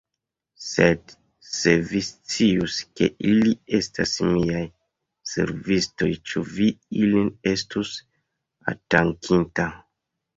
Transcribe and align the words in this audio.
Sed 0.67 1.11
se 1.47 1.73
vi 1.89 1.99
scius, 2.05 2.77
ke 2.99 3.09
ili 3.31 3.51
estas 3.79 4.13
miaj 4.29 4.63
servistoj, 5.33 6.09
ĉu 6.31 6.43
vi 6.55 6.71
ilin 7.03 7.29
estus 7.53 7.93
atakinta? 8.73 9.67